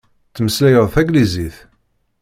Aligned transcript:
Ttmeslayeɣ 0.29 0.85
taglizit. 0.93 1.57